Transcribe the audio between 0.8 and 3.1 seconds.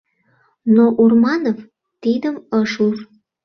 Урманов тидым ыш уж.